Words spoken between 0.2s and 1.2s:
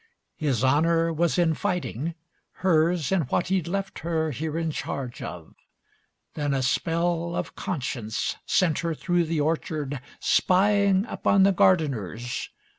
His honour